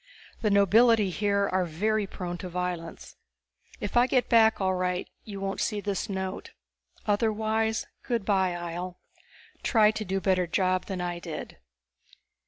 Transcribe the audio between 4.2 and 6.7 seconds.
back all right you won't see this note.